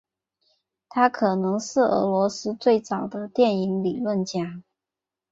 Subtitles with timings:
[0.89, 4.63] 他很可能是俄罗斯最早的电影理论家。